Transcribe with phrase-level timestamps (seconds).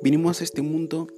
[0.00, 1.08] Vinimos a este mundo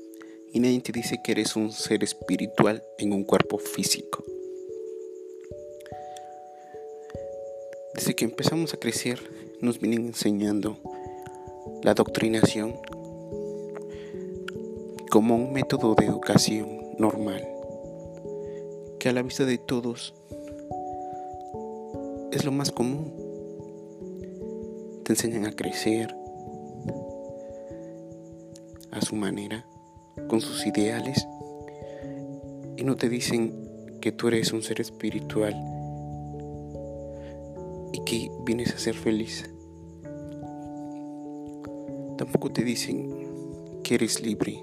[0.55, 4.25] y nadie te dice que eres un ser espiritual en un cuerpo físico.
[7.95, 9.21] Desde que empezamos a crecer
[9.61, 10.79] nos vienen enseñando
[11.83, 12.75] la doctrinación
[15.11, 17.47] como un método de educación normal
[18.99, 20.15] que a la vista de todos
[22.33, 23.13] es lo más común.
[25.05, 26.15] Te enseñan a crecer
[29.01, 29.65] a su manera,
[30.29, 31.27] con sus ideales,
[32.77, 35.55] y no te dicen que tú eres un ser espiritual
[37.93, 39.51] y que vienes a ser feliz.
[42.19, 44.63] Tampoco te dicen que eres libre.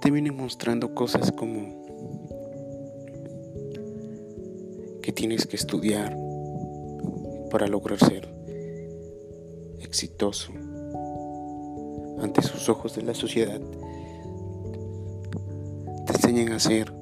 [0.00, 1.84] Te vienen mostrando cosas como
[5.02, 6.16] que tienes que estudiar
[7.50, 8.37] para lograr ser
[9.80, 10.52] exitoso
[12.20, 13.60] ante sus ojos de la sociedad.
[16.06, 16.92] Te enseñan a ser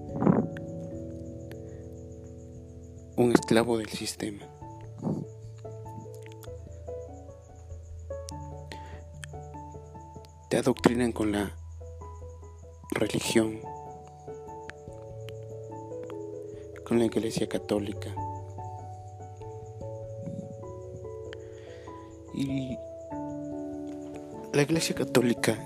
[3.16, 4.46] un esclavo del sistema.
[10.50, 11.56] Te adoctrinan con la
[12.90, 13.60] religión
[16.86, 18.14] con la Iglesia Católica.
[22.36, 22.78] Y
[24.52, 25.58] la Iglesia Católica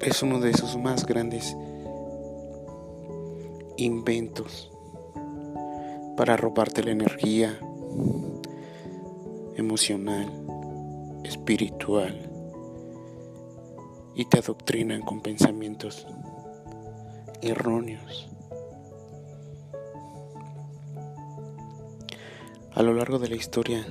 [0.00, 1.56] es uno de sus más grandes
[3.76, 4.70] inventos
[6.16, 7.58] para robarte la energía
[9.56, 10.30] emocional,
[11.24, 12.30] espiritual
[14.14, 16.06] y te adoctrinan con pensamientos
[17.42, 18.28] erróneos.
[22.72, 23.84] A lo largo de la historia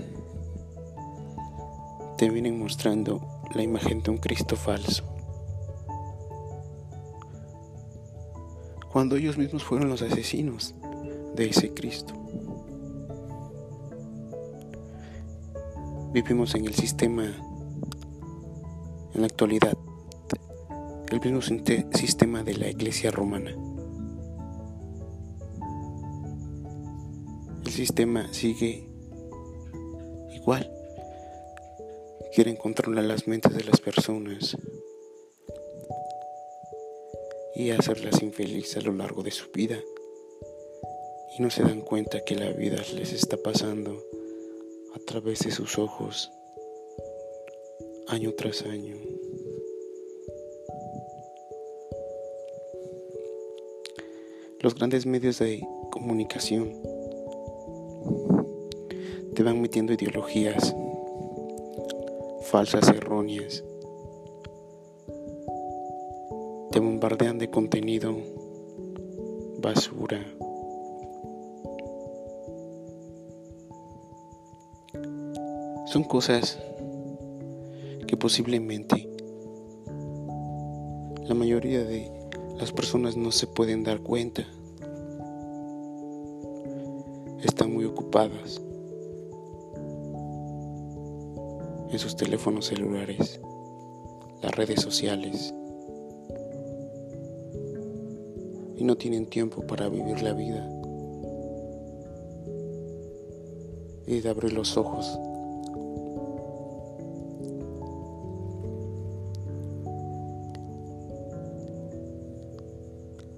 [2.17, 3.21] te vienen mostrando
[3.53, 5.03] la imagen de un Cristo falso.
[8.91, 10.75] Cuando ellos mismos fueron los asesinos
[11.35, 12.13] de ese Cristo.
[16.13, 17.25] Vivimos en el sistema,
[19.13, 19.75] en la actualidad,
[21.09, 23.55] el mismo sistema de la Iglesia romana.
[27.73, 28.87] sistema sigue
[30.35, 30.82] igual.
[32.35, 34.57] Quieren controlar las mentes de las personas
[37.55, 39.79] y hacerlas infelices a lo largo de su vida.
[41.37, 44.03] Y no se dan cuenta que la vida les está pasando
[44.95, 46.31] a través de sus ojos
[48.07, 48.97] año tras año.
[54.59, 55.61] Los grandes medios de
[55.91, 56.81] comunicación
[59.35, 60.75] te van metiendo ideologías
[62.53, 63.63] falsas, erróneas.
[66.69, 68.15] Te bombardean de contenido
[69.57, 70.23] basura.
[75.87, 76.59] Son cosas
[78.05, 79.09] que posiblemente
[81.23, 82.11] la mayoría de
[82.59, 84.43] las personas no se pueden dar cuenta.
[87.43, 88.61] Están muy ocupadas
[91.93, 93.39] en sus teléfonos celulares,
[94.41, 95.53] las redes sociales,
[98.75, 100.67] y no tienen tiempo para vivir la vida
[104.07, 105.19] y de abrir los ojos.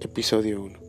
[0.00, 0.85] Episodio 1